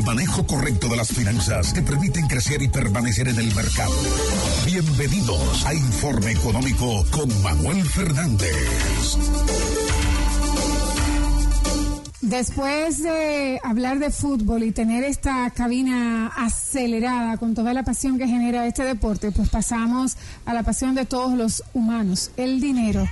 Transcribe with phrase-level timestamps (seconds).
[0.00, 3.92] el manejo correcto de las finanzas que permiten crecer y permanecer en el mercado.
[4.64, 8.56] Bienvenidos a Informe Económico con Manuel Fernández.
[12.22, 18.26] Después de hablar de fútbol y tener esta cabina acelerada con toda la pasión que
[18.26, 23.06] genera este deporte, pues pasamos a la pasión de todos los humanos, el dinero.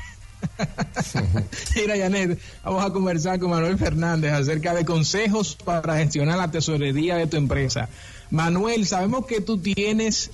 [1.77, 7.17] Mira, Janet, vamos a conversar con Manuel Fernández acerca de consejos para gestionar la tesorería
[7.17, 7.89] de tu empresa.
[8.31, 10.31] Manuel, sabemos que tú tienes,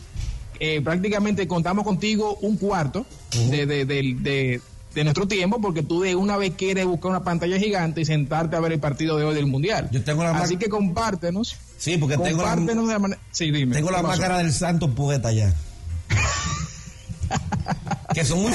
[0.60, 3.06] eh, prácticamente contamos contigo un cuarto
[3.50, 4.60] de, de, de
[4.94, 8.56] de nuestro tiempo, porque tú de una vez quieres buscar una pantalla gigante y sentarte
[8.56, 9.88] a ver el partido de hoy del Mundial.
[9.90, 11.56] Yo tengo la Así que compártenos.
[11.76, 15.52] Sí, porque tengo la, de sí, dime, tengo la máscara del santo poeta ya.
[18.14, 18.52] que son muy,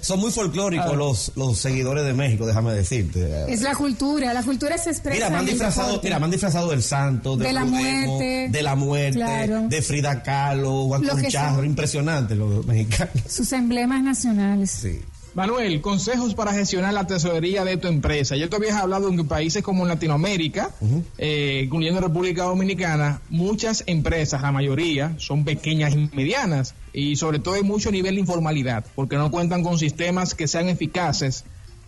[0.00, 0.96] son muy folclóricos ah.
[0.96, 3.44] los, los seguidores de México, déjame decirte.
[3.48, 5.16] Es la cultura, la cultura se expresa.
[5.16, 8.74] Mira, me han disfrazado, mira, me han disfrazado del santo, de, la muerte, de la
[8.74, 9.24] muerte,
[9.68, 13.14] de Frida Kahlo, Juan Charro, impresionante los mexicanos.
[13.28, 14.70] Sus emblemas nacionales.
[14.70, 15.00] Sí.
[15.36, 18.36] Manuel, consejos para gestionar la tesorería de tu empresa.
[18.36, 20.70] Yo te había hablado en países como Latinoamérica,
[21.18, 27.52] eh, incluyendo República Dominicana, muchas empresas, la mayoría, son pequeñas y medianas y sobre todo
[27.52, 31.44] hay mucho nivel de informalidad porque no cuentan con sistemas que sean eficaces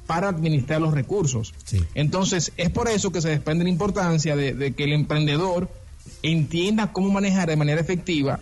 [0.07, 1.55] para administrar los recursos.
[1.95, 5.71] Entonces, es por eso que se desprende la importancia de que el emprendedor
[6.23, 8.41] entienda cómo manejar de manera efectiva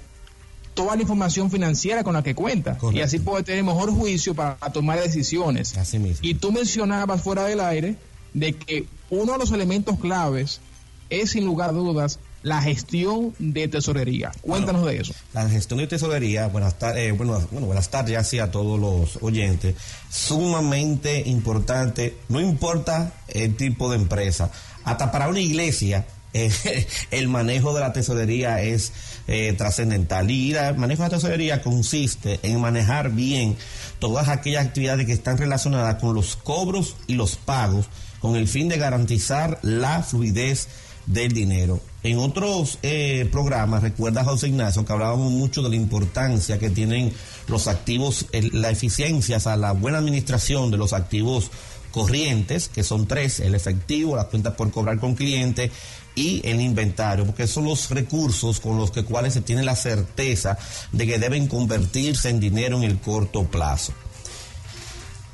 [0.77, 4.57] toda la información financiera con la que cuenta y así puede tener mejor juicio para,
[4.73, 5.77] tomar decisiones.
[5.77, 6.21] Así mismo.
[6.21, 7.97] Y tú mencionabas fuera del aire
[8.35, 10.61] de que uno de los elementos claves
[11.09, 14.33] es sin lugar a dudas la gestión de tesorería.
[14.43, 15.15] Cuéntanos de eso.
[15.33, 18.79] La gestión de tesorería, buenas tardes, eh, bueno, bueno, buenas tardes ya sí a todos
[18.79, 19.75] los oyentes,
[20.11, 24.51] sumamente importante, no importa el tipo de empresa,
[24.85, 26.07] hasta para una iglesia
[27.11, 28.93] el manejo de la tesorería es
[29.27, 30.31] eh, trascendental.
[30.31, 33.57] Y el manejo de la tesorería consiste en manejar bien
[33.99, 37.87] todas aquellas actividades que están relacionadas con los cobros y los pagos,
[38.21, 40.69] con el fin de garantizar la fluidez
[41.07, 41.81] del dinero.
[42.03, 47.13] En otros eh, programas, recuerda José Ignacio, que hablábamos mucho de la importancia que tienen
[47.49, 51.51] los activos, la eficiencia, o la buena administración de los activos
[51.91, 55.71] corrientes, que son tres, el efectivo, las cuentas por cobrar con cliente
[56.17, 60.59] y el inventario, porque son los recursos con los que cuales se tiene la certeza
[60.91, 63.93] de que deben convertirse en dinero en el corto plazo.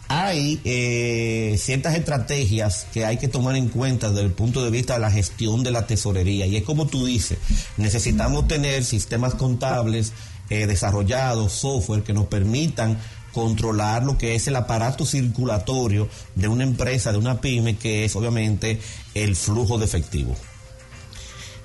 [0.09, 4.95] Hay eh, ciertas estrategias que hay que tomar en cuenta desde el punto de vista
[4.95, 7.39] de la gestión de la tesorería y es como tú dices,
[7.79, 10.13] necesitamos tener sistemas contables
[10.51, 12.99] eh, desarrollados, software que nos permitan
[13.33, 18.15] controlar lo que es el aparato circulatorio de una empresa, de una pyme, que es
[18.15, 18.79] obviamente
[19.15, 20.37] el flujo de efectivo.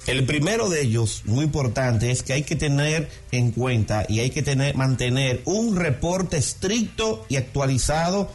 [0.08, 4.30] El primero de ellos, muy importante, es que hay que tener en cuenta y hay
[4.30, 8.32] que tener, mantener un reporte estricto y actualizado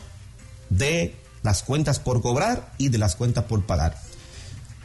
[0.69, 3.97] de las cuentas por cobrar y de las cuentas por pagar.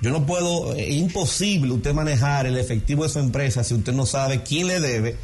[0.02, 4.06] Yo no puedo, es imposible usted manejar el efectivo de su empresa si usted no
[4.06, 5.18] sabe quién le debe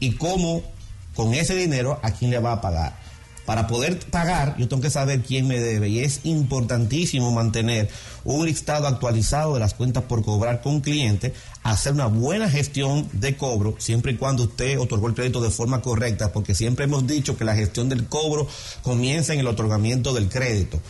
[0.00, 0.64] y cómo
[1.14, 3.05] con ese dinero a quién le va a pagar.
[3.46, 7.88] Para poder pagar, yo tengo que saber quién me debe y es importantísimo mantener
[8.24, 13.36] un listado actualizado de las cuentas por cobrar con cliente, hacer una buena gestión de
[13.36, 17.38] cobro, siempre y cuando usted otorgó el crédito de forma correcta, porque siempre hemos dicho
[17.38, 18.48] que la gestión del cobro
[18.82, 20.80] comienza en el otorgamiento del crédito.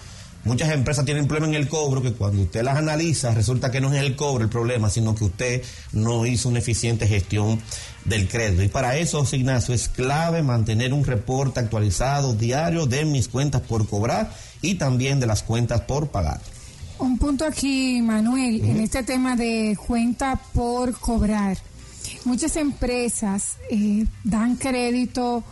[0.45, 3.93] Muchas empresas tienen problemas en el cobro que cuando usted las analiza resulta que no
[3.93, 7.61] es el cobro el problema, sino que usted no hizo una eficiente gestión
[8.05, 8.63] del crédito.
[8.63, 13.89] Y para eso, Ignacio, es clave mantener un reporte actualizado diario de mis cuentas por
[13.89, 14.33] cobrar
[14.63, 16.41] y también de las cuentas por pagar.
[16.99, 21.59] Un punto aquí, Manuel, en este tema de cuenta por cobrar.
[22.25, 25.45] Muchas empresas eh, dan crédito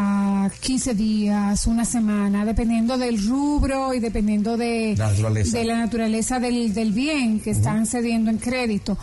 [0.00, 5.76] a 15 días, una semana, dependiendo del rubro y dependiendo de la naturaleza, de la
[5.76, 8.96] naturaleza del, del bien que están cediendo en crédito.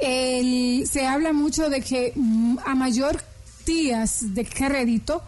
[0.00, 3.22] El, se habla mucho de que mm, a mayor
[3.64, 5.22] días de crédito,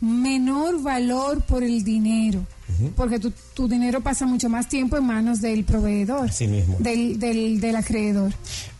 [0.00, 2.46] menor valor por el dinero.
[2.96, 6.76] Porque tu, tu, dinero pasa mucho más tiempo en manos del proveedor, mismo.
[6.78, 8.32] Del, del, del acreedor.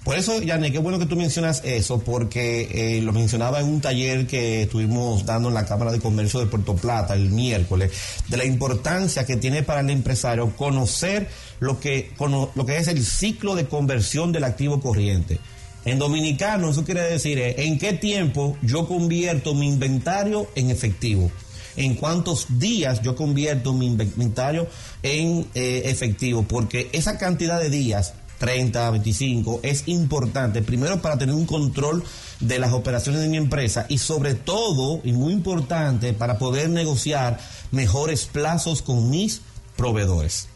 [0.04, 3.80] Por eso, Yane, qué bueno que tú mencionas eso, porque eh, lo mencionaba en un
[3.80, 7.92] taller que estuvimos dando en la Cámara de Comercio de Puerto Plata el miércoles,
[8.28, 11.28] de la importancia que tiene para el empresario conocer
[11.60, 12.10] lo que,
[12.54, 15.38] lo que es el ciclo de conversión del activo corriente.
[15.84, 21.30] En dominicano, eso quiere decir eh, en qué tiempo yo convierto mi inventario en efectivo
[21.76, 24.66] en cuántos días yo convierto mi inventario
[25.02, 31.34] en eh, efectivo, porque esa cantidad de días 30, 25, es importante, primero para tener
[31.34, 32.04] un control
[32.40, 37.38] de las operaciones de mi empresa y sobre todo, y muy importante, para poder negociar
[37.70, 39.40] mejores plazos con mis
[39.76, 40.48] proveedores.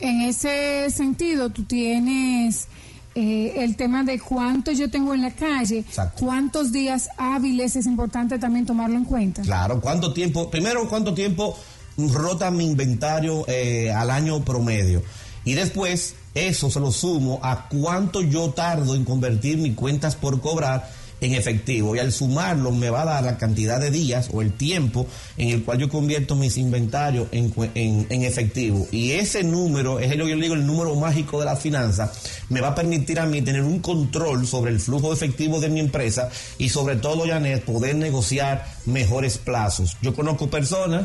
[0.00, 2.66] En ese sentido, tú tienes
[3.14, 5.84] eh, el tema de cuánto yo tengo en la calle,
[6.18, 9.42] cuántos días hábiles es importante también tomarlo en cuenta.
[9.42, 11.56] Claro, cuánto tiempo, primero cuánto tiempo
[11.96, 15.02] rota mi inventario eh, al año promedio.
[15.44, 20.40] Y después eso se lo sumo a cuánto yo tardo en convertir mis cuentas por
[20.40, 20.88] cobrar
[21.22, 24.52] en efectivo y al sumarlo me va a dar la cantidad de días o el
[24.52, 28.86] tiempo en el cual yo convierto mis inventarios en, en, efectivo.
[28.90, 32.12] Y ese número, es lo que yo digo, el número mágico de la finanza,
[32.48, 35.80] me va a permitir a mí tener un control sobre el flujo efectivo de mi
[35.80, 36.28] empresa
[36.58, 39.96] y sobre todo, Janet, poder negociar mejores plazos.
[40.02, 41.04] Yo conozco personas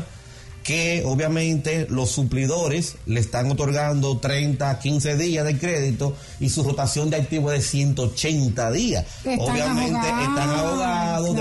[0.68, 7.08] que obviamente los suplidores le están otorgando 30, 15 días de crédito y su rotación
[7.08, 9.06] de activos es de 180 días.
[9.38, 11.36] obviamente están abogados,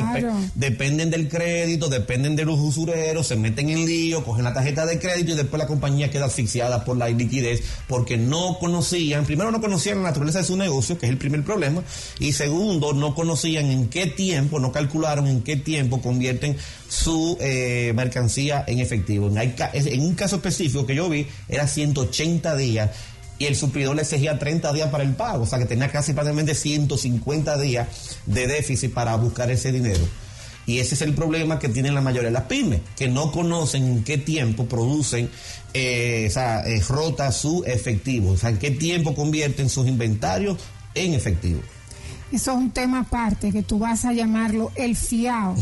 [0.55, 4.97] dependen del crédito, dependen de los usureros, se meten en lío, cogen la tarjeta de
[4.97, 9.59] crédito y después la compañía queda asfixiada por la liquidez porque no conocían, primero no
[9.59, 11.83] conocían la naturaleza de su negocio, que es el primer problema,
[12.17, 16.55] y segundo, no conocían en qué tiempo, no calcularon en qué tiempo convierten
[16.87, 19.16] su eh, mercancía en efectivo.
[19.17, 22.91] En, un caso específico que yo vi, era 180 días
[23.39, 26.13] y el suplidor le exigía 30 días para el pago, o sea que tenía casi
[26.13, 27.87] prácticamente 150 días
[28.25, 30.05] de déficit para buscar ese dinero.
[30.65, 33.85] Y ese es el problema que tienen la mayoría de las pymes, que no conocen
[33.85, 35.29] en qué tiempo producen,
[35.73, 40.57] eh, o sea, eh, rota su efectivo, o sea, en qué tiempo convierten sus inventarios
[40.93, 41.61] en efectivo.
[42.31, 45.55] Eso es un tema aparte, que tú vas a llamarlo el fiao.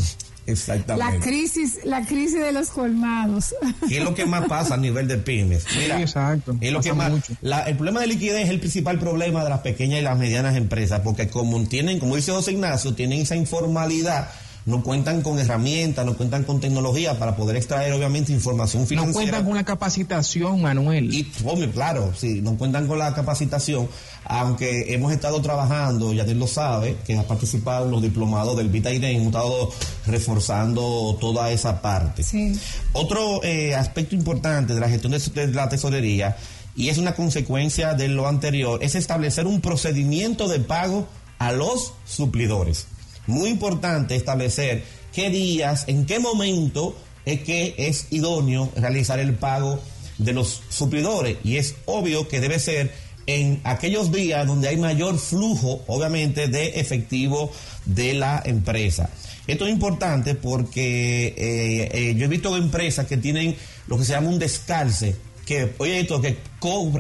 [0.47, 1.13] Exactamente.
[1.13, 3.55] La crisis, la crisis de los colmados.
[3.87, 5.65] ¿Qué es lo que más pasa a nivel de pymes?
[5.77, 6.55] Mira, exacto.
[6.61, 7.11] Es lo que más,
[7.41, 11.01] el problema de liquidez es el principal problema de las pequeñas y las medianas empresas,
[11.01, 14.29] porque como tienen, como dice José Ignacio, tienen esa informalidad
[14.65, 19.07] no cuentan con herramientas, no cuentan con tecnología para poder extraer obviamente información financiera.
[19.07, 21.13] No cuentan con la capacitación, Manuel.
[21.13, 21.23] Y,
[21.71, 23.87] claro, sí, no cuentan con la capacitación,
[24.23, 28.69] aunque hemos estado trabajando, ya él lo sabe, que ha participado en los diplomados del
[28.69, 29.71] Vita hemos estado
[30.07, 32.23] reforzando toda esa parte.
[32.23, 32.59] Sí.
[32.93, 36.37] Otro eh, aspecto importante de la gestión de la tesorería,
[36.75, 41.07] y es una consecuencia de lo anterior, es establecer un procedimiento de pago
[41.37, 42.87] a los suplidores
[43.27, 44.83] muy importante establecer
[45.13, 46.95] qué días, en qué momento
[47.25, 49.79] es que es idóneo realizar el pago
[50.17, 51.37] de los suplidores.
[51.43, 52.91] Y es obvio que debe ser
[53.27, 57.51] en aquellos días donde hay mayor flujo, obviamente, de efectivo
[57.85, 59.09] de la empresa.
[59.47, 63.55] Esto es importante porque eh, eh, yo he visto empresas que tienen
[63.87, 66.37] lo que se llama un descalce, que, oye, esto, que,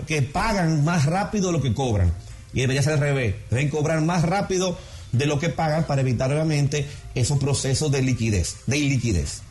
[0.05, 2.13] que pagan más rápido lo que cobran.
[2.53, 4.77] Y debería ser al revés, deben cobrar más rápido
[5.17, 9.41] de lo que pagan para evitar obviamente esos procesos de liquidez, de iliquidez.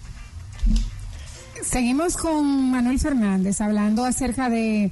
[1.62, 4.90] Seguimos con Manuel Fernández hablando acerca de,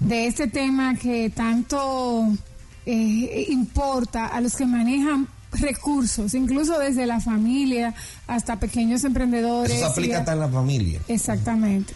[0.00, 2.28] de este tema que tanto
[2.86, 7.94] eh, importa a los que manejan recursos, incluso desde la familia
[8.26, 9.72] hasta pequeños emprendedores.
[9.72, 11.00] Eso se aplica hasta en la familia.
[11.08, 11.92] Exactamente.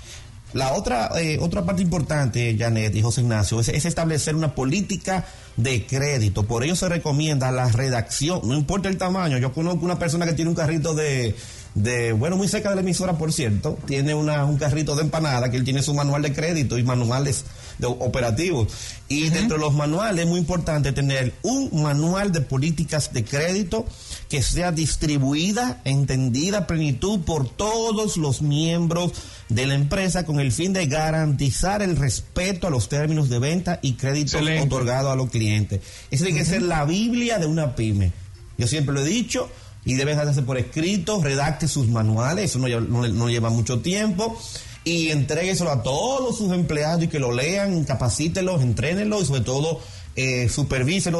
[0.54, 5.84] La otra, eh, otra parte importante, Janet y José Ignacio, es, establecer una política de
[5.84, 6.44] crédito.
[6.44, 9.38] Por ello se recomienda la redacción, no importa el tamaño.
[9.38, 11.34] Yo conozco una persona que tiene un carrito de,
[11.74, 15.50] de bueno, muy cerca de la emisora, por cierto, tiene una, un carrito de empanada
[15.50, 17.44] que él tiene su manual de crédito y manuales
[17.78, 18.68] de operativos.
[19.08, 23.86] Y dentro de los manuales es muy importante tener un manual de políticas de crédito
[24.28, 29.12] que sea distribuida, entendida a plenitud por todos los miembros
[29.48, 33.80] de la empresa con el fin de garantizar el respeto a los términos de venta
[33.82, 35.80] y crédito otorgado a los clientes.
[36.10, 38.12] Esa tiene que ser la Biblia de una pyme.
[38.56, 39.50] Yo siempre lo he dicho
[39.84, 44.38] y debe hacerse por escrito, redacte sus manuales, eso no, lleva mucho tiempo
[44.84, 49.80] y entrégueselo a todos sus empleados y que lo lean, capacítelos, entrénenlos y sobre todo
[50.16, 50.48] eh,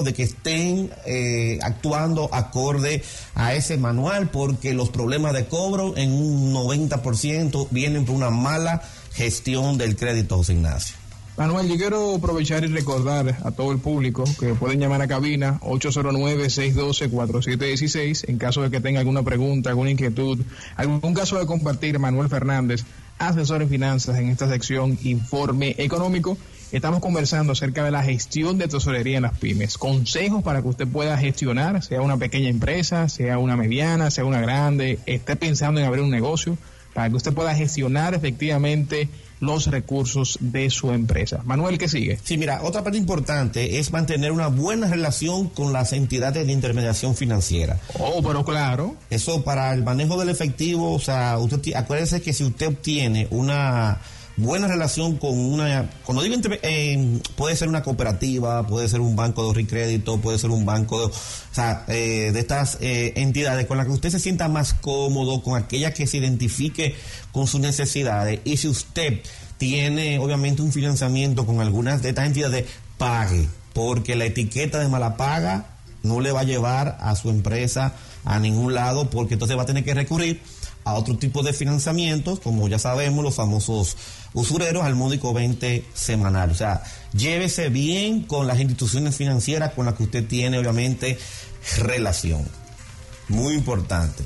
[0.05, 3.03] de que estén eh, actuando acorde
[3.35, 8.83] a ese manual porque los problemas de cobro en un 90% vienen por una mala
[9.13, 11.04] gestión del crédito, José Ignacio.
[11.37, 15.59] Manuel, yo quiero aprovechar y recordar a todo el público que pueden llamar a cabina
[15.63, 20.39] 809-612-4716 en caso de que tenga alguna pregunta, alguna inquietud,
[20.77, 21.99] algún caso de compartir.
[21.99, 22.85] Manuel Fernández,
[23.19, 26.39] asesor en finanzas en esta sección Informe Económico.
[26.71, 29.77] Estamos conversando acerca de la gestión de tesorería en las pymes.
[29.77, 34.41] Consejos para que usted pueda gestionar, sea una pequeña empresa, sea una mediana, sea una
[34.41, 36.57] grande, esté pensando en abrir un negocio
[36.95, 39.09] para que usted pueda gestionar efectivamente
[39.41, 41.43] los recursos de su empresa.
[41.45, 42.19] Manuel, ¿qué sigue?
[42.23, 47.15] Sí, mira, otra parte importante es mantener una buena relación con las entidades de intermediación
[47.15, 47.79] financiera.
[47.99, 48.97] Oh, pero claro.
[49.11, 53.99] Eso para el manejo del efectivo, o sea, usted acuérdese que si usted obtiene una
[54.37, 59.53] buena relación con una, cuando digo eh, puede ser una cooperativa, puede ser un banco
[59.53, 61.13] de crédito, puede ser un banco de, o
[61.53, 65.57] sea, eh, de estas eh, entidades con las que usted se sienta más cómodo, con
[65.57, 66.97] aquella que se identifique
[67.33, 68.41] con sus necesidades.
[68.45, 69.21] Y si usted
[69.59, 72.67] tiene obviamente un financiamiento con algunas de estas entidades,
[72.99, 75.67] pague, porque la etiqueta de mala paga
[76.03, 79.67] no le va a llevar a su empresa a ningún lado, porque entonces va a
[79.67, 80.41] tener que recurrir
[80.85, 83.97] a otro tipo de financiamientos, como ya sabemos, los famosos
[84.35, 86.51] usureros al módico 20 semanal.
[86.51, 91.19] O sea, llévese bien con las instituciones financieras con las que usted tiene, obviamente,
[91.79, 92.47] relación.
[93.29, 94.23] Muy importante.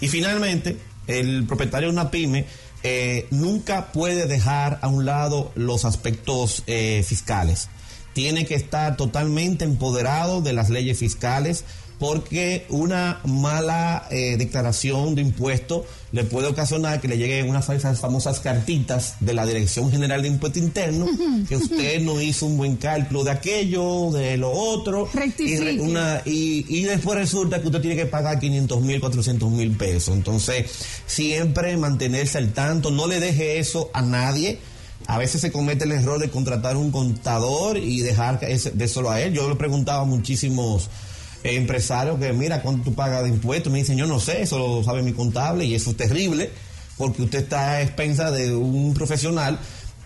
[0.00, 2.46] Y finalmente, el propietario de una pyme
[2.82, 7.68] eh, nunca puede dejar a un lado los aspectos eh, fiscales.
[8.12, 11.64] Tiene que estar totalmente empoderado de las leyes fiscales
[12.02, 17.66] porque una mala eh, declaración de impuestos le puede ocasionar que le lleguen unas
[18.00, 21.06] famosas cartitas de la Dirección General de Impuesto Interno,
[21.48, 26.82] que usted no hizo un buen cálculo de aquello, de lo otro, y, una, y,
[26.82, 30.16] después resulta que usted tiene que pagar 500 mil, 400 mil pesos.
[30.16, 30.72] Entonces,
[31.06, 34.58] siempre mantenerse al tanto, no le deje eso a nadie.
[35.06, 39.20] A veces se comete el error de contratar un contador y dejar de solo a
[39.20, 39.34] él.
[39.34, 40.90] Yo le preguntaba a muchísimos
[41.44, 43.72] empresario que mira cuánto tú pagas de impuestos.
[43.72, 46.50] Me dicen, yo no sé, eso lo sabe mi contable y eso es terrible
[46.96, 49.58] porque usted está a expensa de un profesional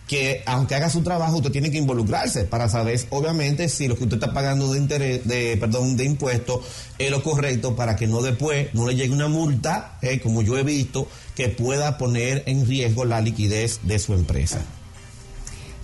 [0.06, 4.04] que aunque haga su trabajo, usted tiene que involucrarse para saber, obviamente, si lo que
[4.04, 6.60] usted está pagando de interés, de, perdón, de impuestos
[6.98, 10.56] es lo correcto para que no después no le llegue una multa, eh, como yo
[10.56, 14.60] he visto, que pueda poner en riesgo la liquidez de su empresa.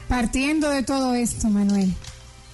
[0.09, 1.93] Partiendo de todo esto, Manuel,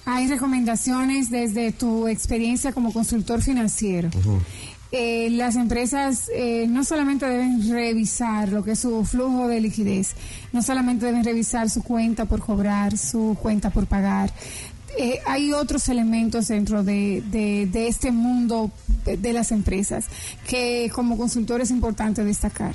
[0.09, 4.09] hay recomendaciones desde tu experiencia como consultor financiero.
[4.91, 10.13] Eh, las empresas eh, no solamente deben revisar lo que es su flujo de liquidez,
[10.51, 14.33] no solamente deben revisar su cuenta por cobrar, su cuenta por pagar.
[14.97, 18.71] Eh, hay otros elementos dentro de, de, este mundo
[19.05, 20.05] de las empresas
[20.47, 22.73] que como consultor es importante destacar.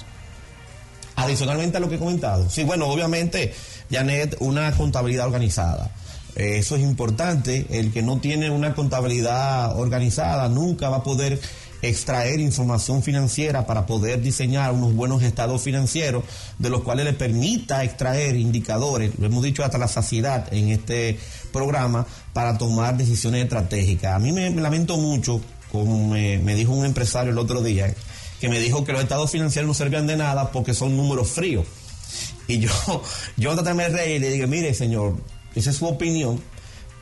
[1.17, 3.53] Adicionalmente a lo que he comentado, sí, bueno, obviamente,
[3.91, 5.91] Janet, una contabilidad organizada
[6.37, 7.67] eso es importante.
[7.71, 11.41] El que no tiene una contabilidad organizada nunca va a poder
[11.88, 16.25] extraer información financiera para poder diseñar unos buenos estados financieros
[16.59, 21.19] de los cuales le permita extraer indicadores, lo hemos dicho hasta la saciedad en este
[21.53, 24.14] programa, para tomar decisiones estratégicas.
[24.14, 27.95] A mí me, lamento mucho, como me, me, dijo un empresario el otro día,
[28.41, 31.67] que me dijo que los estados financieros no servían de nada porque son números fríos.
[32.49, 32.71] Y yo,
[33.37, 35.14] yo traté de reír y le dije, mire señor,
[35.54, 36.40] esa es su opinión,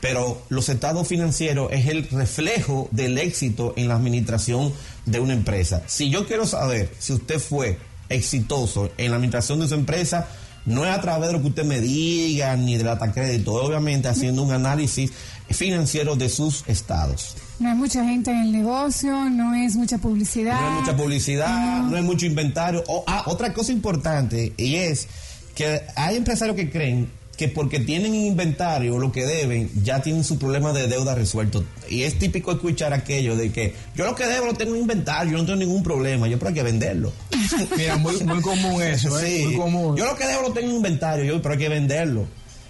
[0.01, 4.73] pero los estados financieros es el reflejo del éxito en la administración
[5.05, 5.83] de una empresa.
[5.87, 7.77] Si yo quiero saber si usted fue
[8.09, 10.27] exitoso en la administración de su empresa,
[10.65, 14.07] no es a través de lo que usted me diga ni de data crédito, obviamente
[14.07, 15.11] haciendo un análisis
[15.49, 17.35] financiero de sus estados.
[17.59, 20.59] No hay mucha gente en el negocio, no es mucha publicidad.
[20.59, 22.83] No hay mucha publicidad, no, hay mucho inventario.
[23.07, 25.07] ah, otra cosa importante y es
[25.55, 30.37] que hay empresarios que creen que porque tienen inventario lo que deben, ya tienen su
[30.37, 31.63] problema de deuda resuelto.
[31.89, 35.31] Y es típico escuchar aquello de que yo lo que debo lo tengo en inventario,
[35.33, 37.11] yo no tengo ningún problema, yo pero hay que venderlo.
[37.77, 39.45] Mira, muy, común eso, ¿eh?
[39.45, 39.97] Muy común.
[39.97, 42.27] Yo lo que debo lo tengo en inventario, yo pero hay que venderlo.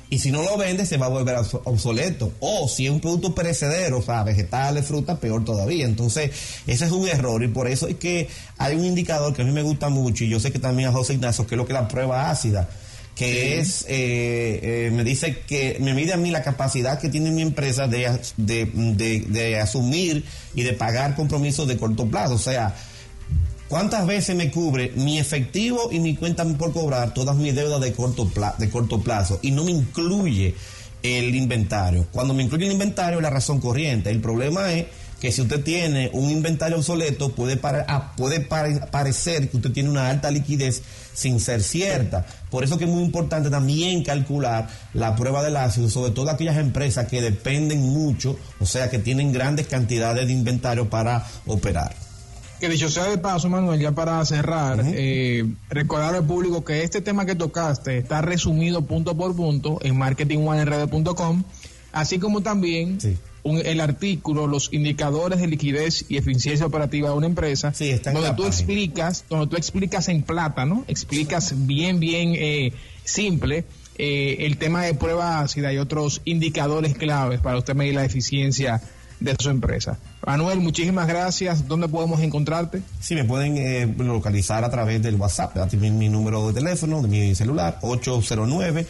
[0.10, 2.34] Y si no lo vende, se va a volver obsoleto.
[2.40, 5.86] O si es un producto perecedero, o sea, vegetales, frutas, peor todavía.
[5.86, 6.30] Entonces,
[6.68, 7.42] ese es un error.
[7.44, 8.28] Y por eso es que
[8.60, 10.92] hay un indicador que a mí me gusta mucho, y yo sé que también a
[10.92, 12.70] José Ignacio, que es lo que es la prueba ácida
[13.16, 17.32] que es, eh, eh, me dice que me mide a mí la capacidad que tiene
[17.32, 22.34] mi empresa de, de, asumir y de pagar compromisos de corto plazo.
[22.34, 22.76] O sea,
[23.68, 27.94] ¿cuántas veces me cubre mi efectivo y mi cuenta por cobrar todas mis deudas de
[27.94, 29.40] corto, de corto plazo?
[29.44, 30.56] Y no me incluye
[31.04, 32.08] el inventario.
[32.12, 34.10] Cuando me incluye el inventario, la razón corriente.
[34.10, 34.86] El problema es
[35.24, 40.10] que si usted tiene un inventario obsoleto, puede, ah, puede parecer que usted tiene una
[40.10, 40.82] alta liquidez
[41.14, 42.26] sin ser cierta.
[42.52, 46.58] Por eso que es muy importante también calcular la prueba del ácido, sobre todo aquellas
[46.58, 51.96] empresas que dependen mucho, o sea, que tienen grandes cantidades de inventario para operar.
[52.60, 57.00] Que dicho sea de paso, Manuel, ya para cerrar, eh, recordar al público que este
[57.00, 61.46] tema que tocaste está resumido punto por punto en marketingonered.com
[61.94, 62.98] así como también
[63.44, 67.74] el artículo, los indicadores de liquidez y eficiencia operativa de una empresa,
[68.06, 70.86] donde tú explicas, donde tú explicas en plata, ¿no?
[70.88, 72.74] Explicas bien, bien eh,
[73.04, 73.66] simple
[73.98, 78.82] eh, el tema de prueba ácida y otros indicadores claves para usted medir la eficiencia
[79.20, 80.00] de su empresa.
[80.26, 81.68] Manuel, muchísimas gracias.
[81.68, 82.82] ¿Dónde podemos encontrarte?
[83.00, 87.08] Sí, me pueden eh, localizar a través del WhatsApp, mi, mi número de teléfono, de
[87.08, 88.88] mi celular, 809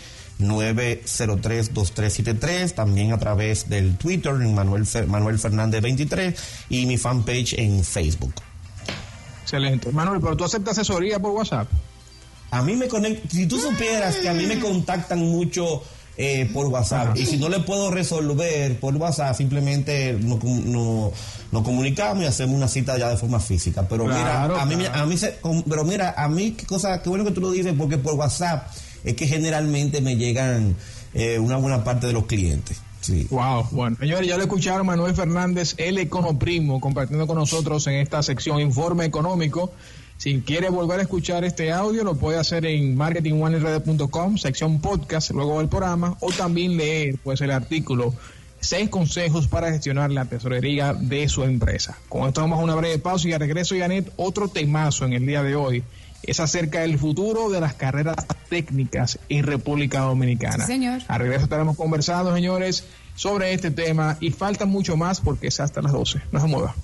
[0.50, 6.36] 903-2373, también a través del Twitter, Manuel, Manuel Fernández 23
[6.70, 8.36] y mi fanpage en Facebook.
[9.42, 9.92] Excelente.
[9.92, 11.68] Manuel, pero tú aceptas asesoría por WhatsApp.
[12.52, 15.82] A mí me conecta, si tú supieras que a mí me contactan mucho
[16.16, 21.12] eh, por WhatsApp y si no le puedo resolver por WhatsApp, simplemente nos no,
[21.52, 23.88] no comunicamos y hacemos una cita ya de forma física.
[23.90, 27.26] Pero mira, a mí, a mí se, pero mira, a mí qué cosa, qué bueno
[27.26, 28.68] que tú lo dices porque por WhatsApp
[29.04, 30.76] es que generalmente me llegan
[31.14, 32.82] eh, una buena parte de los clientes.
[33.02, 33.28] Sí.
[33.30, 38.24] Wow, bueno, señores, ya lo escucharon Manuel Fernández, el Econoprimo, compartiendo con nosotros en esta
[38.24, 39.74] sección Informe Económico.
[40.18, 45.58] Si quiere volver a escuchar este audio, lo puede hacer en marketingonered.com, sección podcast, luego
[45.60, 48.14] del programa, o también leer pues el artículo
[48.64, 51.98] seis consejos para gestionar la tesorería de su empresa.
[52.08, 55.26] Con esto vamos a una breve pausa y a regreso, Janet, otro temazo en el
[55.26, 55.84] día de hoy
[56.24, 58.16] es acerca del futuro de las carreras
[58.50, 60.66] técnicas en República Dominicana.
[60.66, 61.02] señor.
[61.08, 65.82] A regreso estaremos conversando, señores, sobre este tema y falta mucho más porque es hasta
[65.82, 66.22] las 12.
[66.32, 66.76] No se mueva.